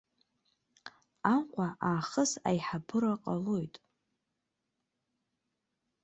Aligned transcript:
Аҟәа 1.35 1.67
аахыс 1.89 2.31
аиҳабыра 2.49 3.13
ҟалоит. 3.21 3.75